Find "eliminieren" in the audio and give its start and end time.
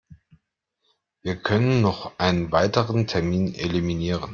3.53-4.29